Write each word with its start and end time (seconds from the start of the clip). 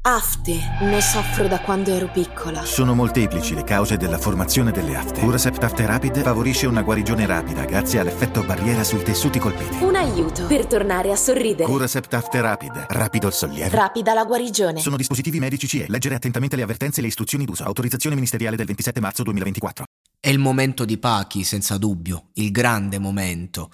Afte, 0.00 0.56
ne 0.80 1.00
soffro 1.00 1.48
da 1.48 1.60
quando 1.60 1.92
ero 1.92 2.08
piccola. 2.08 2.64
Sono 2.64 2.94
molteplici 2.94 3.54
le 3.54 3.64
cause 3.64 3.96
della 3.96 4.16
formazione 4.16 4.70
delle 4.70 4.96
afte. 4.96 5.20
Curasept 5.20 5.62
Afte 5.64 5.84
Rapid 5.84 6.22
favorisce 6.22 6.66
una 6.66 6.82
guarigione 6.82 7.26
rapida 7.26 7.64
grazie 7.64 7.98
all'effetto 7.98 8.44
barriera 8.44 8.84
sui 8.84 9.02
tessuti 9.02 9.40
colpiti. 9.40 9.82
Un 9.82 9.96
aiuto 9.96 10.46
per 10.46 10.66
tornare 10.66 11.10
a 11.10 11.16
sorridere. 11.16 11.64
Curasept 11.64 12.14
Afte 12.14 12.40
Rapid, 12.40 12.86
rapido 12.88 13.26
il 13.26 13.32
sollievo. 13.32 13.76
Rapida 13.76 14.14
la 14.14 14.24
guarigione. 14.24 14.80
Sono 14.80 14.96
dispositivi 14.96 15.40
medici 15.40 15.66
CE. 15.66 15.86
Leggere 15.88 16.14
attentamente 16.14 16.54
le 16.54 16.62
avvertenze 16.62 17.00
e 17.00 17.02
le 17.02 17.08
istruzioni 17.08 17.44
d'uso. 17.44 17.64
Autorizzazione 17.64 18.14
ministeriale 18.14 18.56
del 18.56 18.66
27 18.66 19.00
marzo 19.00 19.24
2024. 19.24 19.84
È 20.20 20.28
il 20.28 20.38
momento 20.38 20.84
di 20.84 20.96
Pachi, 20.96 21.42
senza 21.42 21.76
dubbio, 21.76 22.28
il 22.34 22.52
grande 22.52 22.98
momento. 22.98 23.70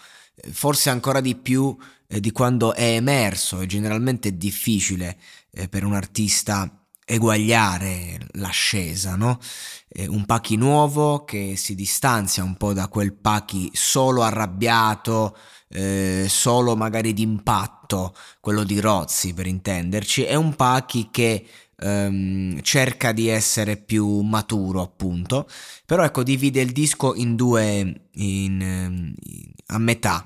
Forse 0.50 0.91
ancora 0.91 1.20
di 1.20 1.36
più 1.36 1.77
eh, 2.08 2.19
di 2.19 2.33
quando 2.33 2.75
è 2.75 2.95
emerso, 2.95 3.61
e 3.61 3.67
generalmente 3.67 4.30
è 4.30 4.33
difficile 4.33 5.17
eh, 5.55 5.69
per 5.69 5.84
un 5.84 5.94
artista 5.94 6.84
eguagliare 7.05 8.19
l'ascesa, 8.33 9.14
no? 9.16 9.38
Eh, 9.88 10.06
un 10.06 10.24
Pachi 10.24 10.56
nuovo 10.56 11.24
che 11.24 11.55
si 11.56 11.74
distanzia 11.74 12.42
un 12.42 12.56
po' 12.56 12.72
da 12.72 12.88
quel 12.88 13.12
Pachi 13.12 13.70
solo 13.72 14.22
arrabbiato, 14.22 15.36
eh, 15.69 16.27
solo 16.28 16.77
magari 16.77 17.12
d'impatto, 17.12 18.14
quello 18.41 18.64
di 18.64 18.80
Rozzi 18.80 19.34
per 19.34 19.46
intenderci, 19.46 20.24
è 20.24 20.34
un 20.34 20.56
Pachi 20.56 21.08
che 21.11 21.46
ehm, 21.78 22.61
cerca 22.62 23.12
di 23.12 23.28
essere 23.28 23.77
più 23.77 24.20
maturo 24.20 24.80
appunto, 24.83 25.48
però 25.84 26.05
ecco 26.05 26.22
divide 26.22 26.61
il 26.61 26.72
disco 26.72 27.14
in 27.14 27.36
due, 27.36 28.08
in, 28.12 28.61
in, 28.62 29.14
a 29.66 29.78
metà 29.78 30.24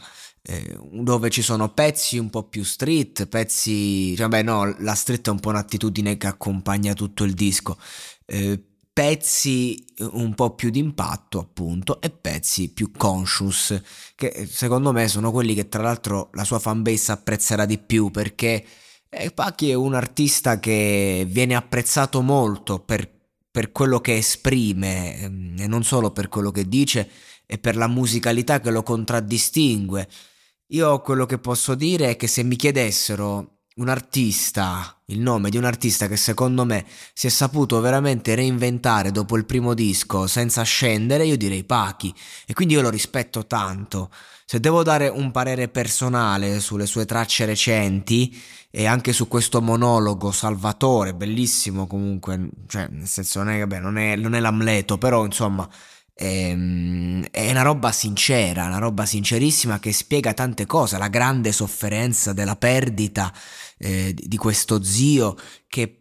dove 0.90 1.30
ci 1.30 1.42
sono 1.42 1.72
pezzi 1.72 2.18
un 2.18 2.30
po' 2.30 2.44
più 2.44 2.64
street, 2.64 3.26
pezzi, 3.26 4.14
vabbè 4.16 4.42
no, 4.42 4.74
la 4.78 4.94
street 4.94 5.28
è 5.28 5.30
un 5.30 5.40
po' 5.40 5.50
un'attitudine 5.50 6.16
che 6.16 6.26
accompagna 6.26 6.94
tutto 6.94 7.24
il 7.24 7.34
disco, 7.34 7.76
eh, 8.24 8.62
pezzi 8.98 9.84
un 10.00 10.34
po' 10.34 10.56
più 10.56 10.70
d'impatto 10.70 11.38
appunto 11.38 12.00
e 12.00 12.10
pezzi 12.10 12.72
più 12.72 12.90
conscious 12.90 13.80
che 14.16 14.48
secondo 14.50 14.90
me 14.90 15.06
sono 15.06 15.30
quelli 15.30 15.54
che 15.54 15.68
tra 15.68 15.82
l'altro 15.82 16.30
la 16.32 16.42
sua 16.42 16.58
fanbase 16.58 17.12
apprezzerà 17.12 17.64
di 17.64 17.78
più 17.78 18.10
perché 18.10 18.64
eh, 19.08 19.30
Pacchi 19.30 19.70
è 19.70 19.74
un 19.74 19.94
artista 19.94 20.58
che 20.58 21.24
viene 21.28 21.54
apprezzato 21.54 22.22
molto 22.22 22.80
per, 22.80 23.08
per 23.48 23.70
quello 23.70 24.00
che 24.00 24.16
esprime 24.16 25.20
ehm, 25.20 25.54
e 25.60 25.66
non 25.68 25.84
solo 25.84 26.10
per 26.10 26.28
quello 26.28 26.50
che 26.50 26.68
dice 26.68 27.08
e 27.46 27.56
per 27.58 27.76
la 27.76 27.86
musicalità 27.86 28.58
che 28.60 28.72
lo 28.72 28.82
contraddistingue 28.82 30.08
io 30.68 31.00
quello 31.00 31.24
che 31.24 31.38
posso 31.38 31.74
dire 31.74 32.10
è 32.10 32.16
che 32.16 32.26
se 32.26 32.42
mi 32.42 32.56
chiedessero 32.56 33.58
un 33.76 33.88
artista, 33.88 35.00
il 35.06 35.20
nome 35.20 35.50
di 35.50 35.56
un 35.56 35.64
artista 35.64 36.08
che 36.08 36.16
secondo 36.16 36.64
me 36.64 36.84
si 37.14 37.28
è 37.28 37.30
saputo 37.30 37.80
veramente 37.80 38.34
reinventare 38.34 39.12
dopo 39.12 39.36
il 39.36 39.44
primo 39.44 39.72
disco 39.72 40.26
senza 40.26 40.62
scendere, 40.62 41.24
io 41.24 41.36
direi 41.36 41.64
Pachi 41.64 42.12
e 42.44 42.52
quindi 42.54 42.74
io 42.74 42.82
lo 42.82 42.90
rispetto 42.90 43.46
tanto. 43.46 44.10
Se 44.44 44.60
devo 44.60 44.82
dare 44.82 45.08
un 45.08 45.30
parere 45.30 45.68
personale 45.68 46.60
sulle 46.60 46.86
sue 46.86 47.04
tracce 47.04 47.44
recenti 47.44 48.36
e 48.70 48.86
anche 48.86 49.12
su 49.12 49.28
questo 49.28 49.62
monologo 49.62 50.32
Salvatore, 50.32 51.14
bellissimo 51.14 51.86
comunque, 51.86 52.48
cioè 52.66 52.88
nel 52.90 53.06
senso 53.06 53.42
non 53.42 53.52
è, 53.52 53.58
vabbè, 53.60 53.78
non 53.78 53.96
è, 53.96 54.16
non 54.16 54.34
è 54.34 54.40
l'Amleto, 54.40 54.98
però 54.98 55.24
insomma 55.24 55.68
Ehm, 56.20 57.26
è 57.30 57.48
una 57.48 57.62
roba 57.62 57.92
sincera, 57.92 58.66
una 58.66 58.78
roba 58.78 59.06
sincerissima 59.06 59.78
che 59.78 59.92
spiega 59.92 60.34
tante 60.34 60.66
cose, 60.66 60.98
la 60.98 61.06
grande 61.06 61.52
sofferenza 61.52 62.32
della 62.32 62.56
perdita 62.56 63.32
eh, 63.78 64.12
di 64.14 64.36
questo 64.36 64.82
zio 64.82 65.36
che 65.68 65.97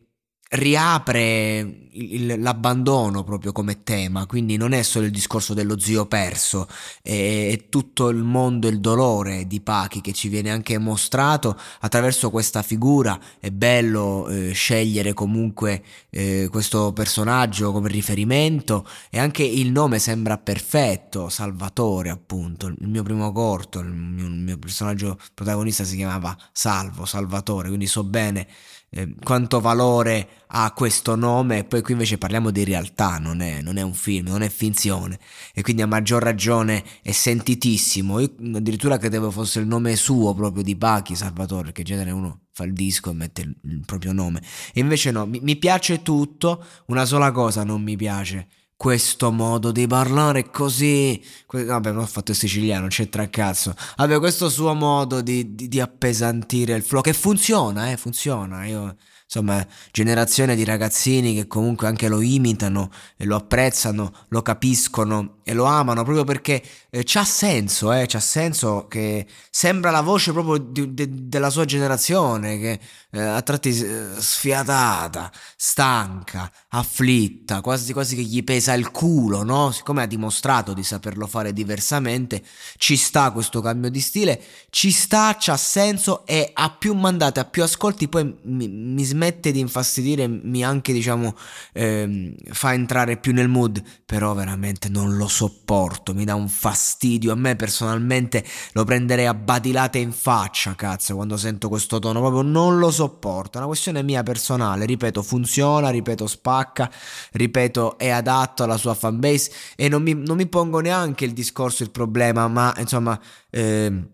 riapre 0.50 1.88
il, 1.92 2.40
l'abbandono 2.40 3.24
proprio 3.24 3.52
come 3.52 3.84
tema, 3.84 4.26
quindi 4.26 4.56
non 4.56 4.72
è 4.72 4.82
solo 4.84 5.06
il 5.06 5.12
discorso 5.12 5.54
dello 5.54 5.80
zio 5.80 6.06
perso, 6.06 6.68
è, 7.02 7.50
è 7.52 7.70
tutto 7.70 8.10
il 8.10 8.24
mondo, 8.24 8.68
il 8.68 8.80
dolore 8.80 9.48
di 9.48 9.62
Pachi 9.62 10.02
che 10.02 10.14
ci 10.14 10.30
viene 10.30 10.52
anche 10.52 10.78
mostrato 10.78 11.58
attraverso 11.80 12.30
questa 12.30 12.62
figura. 12.62 13.20
È 13.40 13.50
bello 13.50 14.28
eh, 14.28 14.52
scegliere 14.52 15.14
comunque 15.14 15.84
eh, 16.10 16.48
questo 16.52 16.94
personaggio 16.94 17.72
come 17.72 17.90
riferimento 17.90 18.88
e 19.10 19.20
anche 19.20 19.44
il 19.44 19.72
nome 19.72 20.00
sembra 20.00 20.38
perfetto, 20.38 21.30
Salvatore 21.30 22.10
appunto, 22.10 22.68
il 22.68 22.88
mio 22.88 23.04
primo 23.04 23.32
corto, 23.32 23.80
il 23.80 23.88
mio, 23.88 24.26
il 24.26 24.32
mio 24.32 24.58
personaggio 24.58 25.18
protagonista 25.34 25.84
si 25.84 25.96
chiamava 25.96 26.36
Salvo, 26.52 27.06
Salvatore, 27.06 27.68
quindi 27.68 27.88
so 27.88 28.04
bene 28.04 28.48
eh, 28.90 29.16
quanto 29.22 29.60
valore 29.60 30.30
ha 30.48 30.72
questo 30.72 31.16
nome 31.16 31.60
e 31.60 31.64
poi 31.66 31.82
qui 31.82 31.94
invece 31.94 32.18
parliamo 32.18 32.52
di 32.52 32.64
realtà, 32.64 33.18
non 33.18 33.42
è, 33.42 33.62
non 33.62 33.78
è, 33.78 33.82
un 33.82 33.94
film, 33.94 34.28
non 34.28 34.42
è 34.42 34.50
finzione. 34.50 35.20
E 35.54 35.62
quindi 35.62 35.82
a 35.82 35.88
maggior 35.88 36.24
ragione 36.24 36.84
è 37.02 37.12
sentitissimo, 37.12 38.20
io 38.20 38.34
addirittura 38.56 38.98
credevo 38.98 39.30
fosse 39.30 39.60
il 39.60 39.68
nome 39.68 39.96
suo 39.96 40.34
proprio 40.34 40.64
di 40.64 40.76
Pachi 40.76 41.16
Salvatore, 41.16 41.66
perché 41.66 41.82
in 41.82 41.88
genere 41.88 42.12
uno 42.12 42.42
fa 42.54 42.64
il 42.64 42.74
disco 42.74 43.12
e 43.12 43.14
mette 43.14 43.42
il, 43.42 43.56
il 43.64 43.84
proprio 43.86 44.14
nome. 44.14 44.42
E 44.74 44.80
invece 44.80 45.12
no, 45.12 45.26
mi, 45.26 45.40
mi 45.42 45.58
piace 45.58 46.02
tutto, 46.02 46.64
una 46.88 47.06
sola 47.06 47.32
cosa 47.32 47.64
non 47.64 47.82
mi 47.82 47.96
piace, 47.96 48.48
questo 48.78 49.32
modo 49.32 49.72
di 49.72 49.88
parlare 49.88 50.50
così. 50.52 51.22
Vabbè, 51.48 51.92
non 51.92 52.04
ho 52.04 52.06
fatto 52.06 52.32
il 52.32 52.38
siciliano, 52.38 52.88
c'entra 52.88 53.24
a 53.24 53.28
cazzo. 53.28 53.76
Vabbè, 53.98 54.20
questo 54.20 54.50
suo 54.50 54.74
modo 54.76 55.22
di, 55.22 55.56
di, 55.56 55.68
di 55.68 55.80
appesantire 55.82 56.76
il 56.76 56.84
flow, 56.84 57.02
che 57.02 57.14
funziona, 57.14 57.92
eh, 57.92 57.98
funziona. 57.98 58.66
Io 58.66 58.96
insomma, 59.28 59.66
generazione 59.92 60.56
di 60.56 60.64
ragazzini 60.64 61.36
che 61.36 61.48
comunque 61.48 61.88
anche 61.88 62.08
lo 62.08 62.22
imitano 62.22 62.90
e 63.18 63.26
lo 63.26 63.36
apprezzano, 63.36 64.14
lo 64.30 64.42
capiscono 64.42 65.40
e 65.44 65.54
lo 65.54 65.66
amano 65.66 66.04
proprio 66.04 66.24
perché 66.24 66.64
eh, 66.90 67.04
c'ha 67.04 67.26
senso, 67.26 67.92
eh, 67.92 68.06
c'ha 68.08 68.22
senso 68.22 68.88
che 68.88 69.28
sembra 69.50 69.92
la 69.92 70.02
voce 70.02 70.32
proprio 70.32 70.58
di, 70.58 70.94
de, 70.94 71.08
della 71.10 71.50
sua 71.50 71.66
generazione, 71.66 72.58
che 72.58 72.80
eh, 73.12 73.22
a 73.22 73.42
tratti 73.42 73.70
eh, 73.70 74.06
sfiatata, 74.18 75.32
stanca, 75.56 76.52
afflitta, 76.70 77.62
quasi 77.62 77.92
quasi 77.94 78.16
che 78.16 78.24
gli 78.24 78.44
pesa 78.44 78.74
il 78.74 78.92
culo, 78.92 79.44
no? 79.44 79.72
Siccome 79.72 80.04
ha 80.04 80.06
dimostrato 80.08 80.74
di 80.74 80.84
saperlo 80.84 81.28
fare 81.28 81.54
diversamente, 81.54 82.44
ci 82.78 82.96
sta 82.96 83.32
questo 83.32 83.62
cambio 83.62 83.90
di 83.90 84.02
stile, 84.02 84.42
ci 84.70 84.92
sta, 84.92 85.36
c'ha 85.38 85.58
senso 85.58 86.26
e 86.26 86.52
a 86.54 86.70
più 86.72 86.94
mandate, 86.94 87.40
a 87.40 87.46
più 87.46 87.64
ascolti, 87.64 88.08
poi 88.08 88.36
mi, 88.44 88.68
mi 88.68 89.06
smette 89.18 89.52
di 89.52 89.60
infastidire, 89.60 90.28
mi 90.28 90.64
anche 90.64 90.94
diciamo 90.94 91.36
eh, 91.74 92.36
fa 92.52 92.74
entrare 92.74 93.18
più 93.18 93.34
nel 93.34 93.48
mood, 93.48 93.82
però 94.06 94.36
veramente 94.36 94.90
non 94.90 95.18
lo 95.18 95.28
sopporto, 95.28 96.14
mi 96.14 96.24
dà 96.24 96.36
un 96.36 96.48
fastidio, 96.48 97.32
a 97.32 97.36
me 97.36 97.56
personalmente 97.56 98.46
lo 98.74 98.84
prenderei 98.84 99.26
a 99.26 99.34
badilate 99.34 99.98
in 99.98 100.12
faccia, 100.12 100.76
cazzo, 100.76 101.16
quando 101.16 101.36
sento 101.36 101.68
questo 101.68 101.98
tono, 101.98 102.20
proprio 102.20 102.44
non 102.44 102.78
lo 102.78 102.92
sopporto, 102.92 103.56
è 103.56 103.58
una 103.58 103.68
questione 103.68 104.04
mia 104.04 104.22
personale, 104.22 104.86
ripeto, 104.86 105.24
funziona, 105.24 105.90
ripeto, 105.90 106.28
spacca, 106.28 106.90
ripeto, 107.32 107.98
è 107.98 108.10
adatto 108.10 108.64
alla 108.64 108.78
sua 108.78 108.94
fanbase 108.94 109.52
e 109.76 109.90
non 109.90 110.04
mi, 110.04 110.14
non 110.14 110.38
mi 110.38 110.48
pongo 110.48 110.80
neanche 110.80 111.26
il 111.26 111.34
discorso, 111.34 111.82
il 111.84 111.92
problema, 111.92 112.48
ma 112.48 112.74
insomma... 112.78 113.20
Eh, 113.50 114.12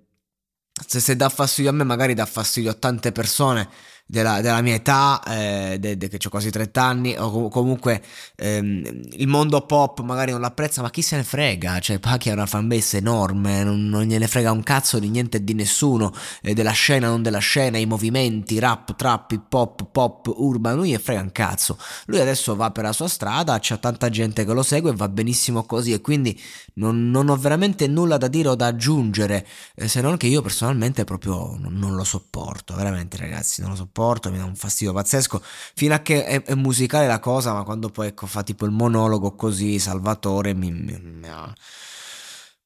se, 0.87 0.99
se 0.99 1.15
dà 1.15 1.29
fastidio 1.29 1.69
a 1.69 1.73
me, 1.73 1.83
magari 1.83 2.15
dà 2.15 2.25
fastidio 2.25 2.71
a 2.71 2.73
tante 2.73 3.11
persone 3.11 3.69
della, 4.05 4.41
della 4.41 4.61
mia 4.61 4.75
età, 4.75 5.21
eh, 5.23 5.77
de, 5.79 5.97
de, 5.97 6.07
che 6.07 6.19
ho 6.23 6.29
quasi 6.29 6.51
30 6.51 6.83
anni, 6.83 7.15
o 7.17 7.49
comunque 7.49 8.01
ehm, 8.35 8.83
il 9.13 9.27
mondo 9.27 9.61
pop 9.65 10.01
magari 10.01 10.31
non 10.31 10.41
l'apprezza, 10.41 10.81
ma 10.81 10.89
chi 10.89 11.01
se 11.01 11.15
ne 11.15 11.23
frega? 11.23 11.79
Cioè, 11.79 11.99
Pachi 11.99 12.29
ha 12.29 12.33
una 12.33 12.45
fanbase 12.45 12.97
enorme, 12.97 13.63
non, 13.63 13.87
non 13.87 14.03
gliene 14.03 14.27
frega 14.27 14.51
un 14.51 14.63
cazzo 14.63 14.99
di 14.99 15.09
niente 15.09 15.37
e 15.37 15.43
di 15.43 15.53
nessuno, 15.53 16.13
eh, 16.41 16.53
della 16.53 16.71
scena, 16.71 17.07
non 17.07 17.23
della 17.23 17.39
scena, 17.39 17.77
i 17.77 17.85
movimenti, 17.85 18.59
rap, 18.59 18.95
trap, 18.95 19.31
hip 19.31 19.53
hop, 19.53 19.87
pop, 19.91 20.31
urban, 20.35 20.75
lui 20.75 20.91
gli 20.91 20.97
frega 20.97 21.21
un 21.21 21.31
cazzo. 21.31 21.77
Lui 22.05 22.19
adesso 22.19 22.55
va 22.55 22.71
per 22.71 22.83
la 22.83 22.93
sua 22.93 23.07
strada, 23.07 23.57
c'è 23.59 23.79
tanta 23.79 24.09
gente 24.09 24.45
che 24.45 24.53
lo 24.53 24.63
segue 24.63 24.91
e 24.91 24.95
va 24.95 25.07
benissimo 25.07 25.63
così, 25.63 25.93
e 25.93 26.01
quindi 26.01 26.39
non, 26.75 27.09
non 27.09 27.29
ho 27.29 27.35
veramente 27.37 27.87
nulla 27.87 28.17
da 28.17 28.27
dire 28.27 28.49
o 28.49 28.55
da 28.55 28.67
aggiungere, 28.67 29.47
eh, 29.75 29.87
se 29.87 30.01
non 30.01 30.17
che 30.17 30.27
io 30.27 30.41
personalmente 30.41 31.03
proprio 31.03 31.55
non, 31.57 31.73
non 31.73 31.95
lo 31.95 32.03
sopporto, 32.03 32.75
veramente 32.75 33.17
ragazzi, 33.17 33.61
non 33.61 33.71
lo 33.71 33.75
sopporto 33.75 33.92
sopporto, 33.93 34.31
mi 34.31 34.37
dà 34.37 34.45
un 34.45 34.55
fastidio 34.55 34.91
pazzesco, 34.91 35.41
fino 35.75 35.93
a 35.93 35.99
che 35.99 36.25
è, 36.25 36.41
è 36.41 36.55
musicale 36.55 37.05
la 37.05 37.19
cosa, 37.19 37.53
ma 37.53 37.63
quando 37.63 37.89
poi 37.89 38.07
ecco, 38.07 38.25
fa 38.25 38.41
tipo 38.41 38.65
il 38.65 38.71
monologo 38.71 39.35
così, 39.35 39.77
Salvatore, 39.77 40.53
mi, 40.55 40.71
mi, 40.71 40.99
mi 40.99 41.29
ha... 41.29 41.53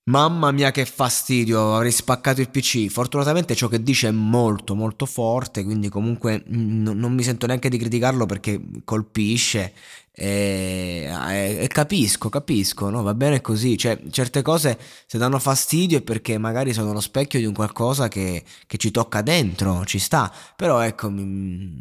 Mamma 0.05 0.51
mia 0.51 0.71
che 0.71 0.85
fastidio, 0.85 1.75
avrei 1.75 1.91
spaccato 1.91 2.39
il 2.39 2.49
PC. 2.49 2.87
Fortunatamente 2.87 3.55
ciò 3.55 3.67
che 3.67 3.83
dice 3.83 4.07
è 4.07 4.11
molto 4.11 4.73
molto 4.73 5.05
forte, 5.05 5.65
quindi 5.65 5.89
comunque 5.89 6.43
non 6.47 7.13
mi 7.13 7.23
sento 7.23 7.45
neanche 7.45 7.67
di 7.67 7.77
criticarlo 7.77 8.25
perché 8.25 8.61
colpisce 8.85 9.73
e, 10.19 11.07
e, 11.29 11.57
e, 11.61 11.67
capisco, 11.67 12.27
capisco, 12.29 12.89
no? 12.89 13.03
va 13.03 13.13
bene 13.13 13.39
così. 13.39 13.77
Cioè, 13.77 14.01
certe 14.09 14.41
cose 14.41 14.79
se 15.05 15.19
danno 15.19 15.37
fastidio 15.37 15.99
è 15.99 16.01
perché 16.01 16.39
magari 16.39 16.73
sono 16.73 16.91
lo 16.91 16.99
specchio 16.99 17.37
di 17.37 17.45
un 17.45 17.53
qualcosa 17.53 18.07
che, 18.07 18.43
che 18.65 18.77
ci 18.77 18.89
tocca 18.89 19.21
dentro, 19.21 19.85
ci 19.85 19.99
sta. 19.99 20.33
Però 20.55 20.79
ecco, 20.79 21.11
mi, 21.11 21.77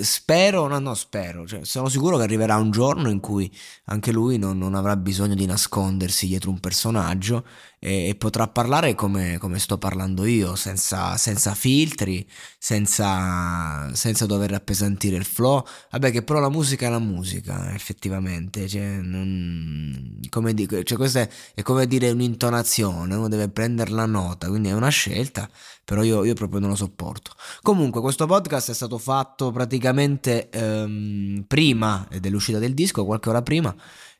spero, 0.00 0.68
no, 0.68 0.78
no, 0.78 0.94
spero, 0.94 1.46
cioè, 1.46 1.66
sono 1.66 1.90
sicuro 1.90 2.16
che 2.16 2.22
arriverà 2.22 2.56
un 2.56 2.70
giorno 2.70 3.10
in 3.10 3.20
cui 3.20 3.52
anche 3.84 4.10
lui 4.10 4.38
non, 4.38 4.56
non 4.56 4.74
avrà 4.74 4.96
bisogno 4.96 5.34
di 5.34 5.44
nascondersi 5.44 6.26
dietro 6.26 6.48
un 6.48 6.60
personaggio 6.60 7.44
e, 7.78 8.08
e 8.08 8.14
potrà 8.14 8.48
parlare 8.48 8.94
come, 8.94 9.36
come, 9.38 9.58
sto 9.58 9.76
parlando 9.78 10.24
io, 10.24 10.54
senza, 10.56 11.16
senza 11.18 11.54
filtri, 11.54 12.26
senza, 12.58 13.94
senza 13.94 14.24
dover 14.26 14.54
appesantire 14.54 15.16
il 15.16 15.24
flow. 15.24 15.62
Vabbè, 15.90 16.10
che 16.10 16.22
però 16.22 16.40
la 16.40 16.48
musica 16.48 16.86
è 16.86 16.90
la 16.90 16.98
musica 16.98 17.65
effettivamente, 17.74 18.68
cioè, 18.68 18.98
non, 19.00 20.20
come 20.28 20.54
dico, 20.54 20.82
cioè 20.82 20.96
questa 20.96 21.20
è, 21.20 21.28
è, 21.54 21.62
come 21.62 21.86
dire 21.86 22.10
un'intonazione, 22.10 23.14
uno 23.14 23.28
deve 23.28 23.48
prendere 23.48 23.90
la 23.90 24.06
nota, 24.06 24.48
quindi 24.48 24.68
è 24.68 24.72
una 24.72 24.88
scelta, 24.88 25.48
però 25.84 26.02
io, 26.02 26.24
io 26.24 26.34
proprio 26.34 26.60
non 26.60 26.70
lo 26.70 26.76
sopporto. 26.76 27.32
Comunque 27.62 28.00
questo 28.00 28.26
podcast 28.26 28.70
è 28.70 28.74
stato 28.74 28.98
fatto 28.98 29.50
praticamente 29.50 30.48
ehm, 30.50 31.44
prima 31.46 32.06
dell'uscita 32.20 32.58
del 32.58 32.74
disco, 32.74 33.04
qualche 33.04 33.28
ora 33.28 33.42
prima, 33.42 33.74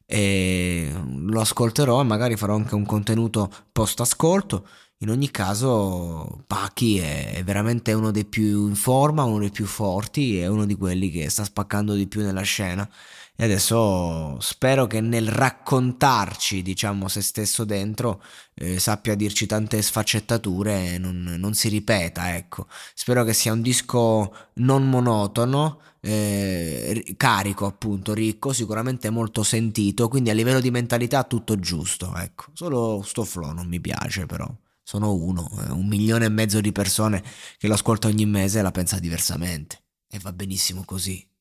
e 0.07 0.93
lo 0.95 1.41
ascolterò 1.41 2.01
e 2.01 2.05
magari 2.05 2.37
farò 2.37 2.55
anche 2.55 2.75
un 2.75 2.87
contenuto 2.87 3.51
post 3.73 4.01
ascolto. 4.01 4.67
In 5.01 5.11
ogni 5.11 5.31
caso, 5.31 6.43
Pachi 6.47 6.97
è 6.99 7.43
veramente 7.45 7.93
uno 7.93 8.11
dei 8.11 8.25
più 8.25 8.67
in 8.67 8.75
forma, 8.77 9.25
uno 9.25 9.41
dei 9.41 9.51
più 9.51 9.67
forti, 9.67 10.39
è 10.39 10.47
uno 10.47 10.65
di 10.65 10.75
quelli 10.75 11.11
che 11.11 11.29
sta 11.29 11.45
spaccando 11.45 11.93
di 11.93 12.07
più 12.07 12.23
nella 12.23 12.41
scena 12.41 12.89
e 13.39 13.45
adesso 13.45 14.41
spero 14.41 14.87
che 14.87 15.03
nel 15.03 15.29
raccontarci, 15.29 16.63
diciamo, 16.63 17.07
se 17.07 17.21
stesso 17.21 17.65
dentro, 17.65 18.23
eh, 18.55 18.79
sappia 18.79 19.15
dirci 19.15 19.45
tante 19.47 19.83
sfaccettature 19.83 20.95
e 20.95 20.99
non, 20.99 21.37
non, 21.39 21.53
si 21.53 21.69
ripeta, 21.69 22.35
ecco. 22.35 22.67
Spero 22.95 23.25
che 23.25 23.35
sia 23.35 23.53
un 23.53 23.61
disco 23.61 24.35
non 24.55 24.89
monotono, 24.89 25.81
eh, 26.01 27.15
carico 27.19 27.67
appunto, 27.67 28.15
ricco, 28.15 28.55
sicuramente 28.55 29.11
molto 29.11 29.43
sentito, 29.43 30.09
quindi 30.09 30.31
a 30.31 30.35
livello 30.35 30.61
di 30.61 30.71
mentalità 30.71 31.23
tutto 31.25 31.59
giusto, 31.59 32.17
ecco. 32.17 32.47
Solo 32.55 33.03
sto 33.05 33.25
flow 33.25 33.53
non 33.53 33.67
mi 33.69 33.81
piace 33.81 34.25
però. 34.25 34.51
Sono 34.83 35.13
uno, 35.13 35.51
eh, 35.67 35.73
un 35.73 35.87
milione 35.87 36.25
e 36.25 36.29
mezzo 36.31 36.61
di 36.63 36.73
persone 36.73 37.23
che 37.59 37.67
lo 37.69 37.75
ascolta 37.75 38.09
ogni 38.09 38.25
mese 38.25 38.61
e 38.61 38.63
la 38.63 38.71
pensa 38.71 38.99
diversamente. 38.99 39.83
E 40.09 40.19
va 40.21 40.33
benissimo 40.33 40.85
così. 40.85 41.36